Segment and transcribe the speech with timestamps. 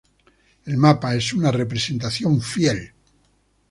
[0.65, 2.91] El mapa es una representación fiel.